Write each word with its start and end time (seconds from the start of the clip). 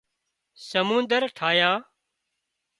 سمنۮر 0.67 1.21
ٺاهيان 1.37 1.79